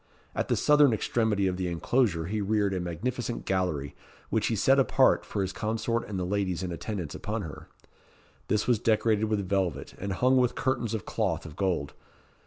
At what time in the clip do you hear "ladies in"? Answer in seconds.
6.25-6.71